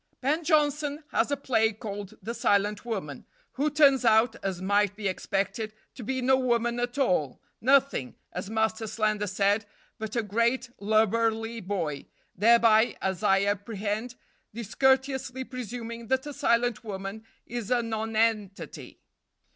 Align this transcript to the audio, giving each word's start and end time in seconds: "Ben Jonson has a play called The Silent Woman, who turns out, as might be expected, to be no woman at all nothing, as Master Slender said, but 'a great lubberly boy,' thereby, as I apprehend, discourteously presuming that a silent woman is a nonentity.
"Ben 0.19 0.43
Jonson 0.43 1.03
has 1.11 1.29
a 1.29 1.37
play 1.37 1.71
called 1.71 2.17
The 2.23 2.33
Silent 2.33 2.83
Woman, 2.85 3.27
who 3.51 3.69
turns 3.69 4.03
out, 4.03 4.35
as 4.43 4.59
might 4.59 4.95
be 4.95 5.07
expected, 5.07 5.75
to 5.93 6.03
be 6.03 6.23
no 6.23 6.35
woman 6.37 6.79
at 6.79 6.97
all 6.97 7.39
nothing, 7.61 8.15
as 8.33 8.49
Master 8.49 8.87
Slender 8.87 9.27
said, 9.27 9.67
but 9.99 10.15
'a 10.15 10.23
great 10.23 10.71
lubberly 10.79 11.59
boy,' 11.59 12.07
thereby, 12.35 12.97
as 12.99 13.21
I 13.21 13.43
apprehend, 13.45 14.15
discourteously 14.55 15.43
presuming 15.43 16.07
that 16.07 16.25
a 16.25 16.33
silent 16.33 16.83
woman 16.83 17.23
is 17.45 17.69
a 17.69 17.83
nonentity. 17.83 19.01